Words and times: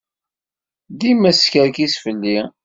Dima 0.99 1.29
teskerkis 1.35 1.93
fell-i. 2.03 2.39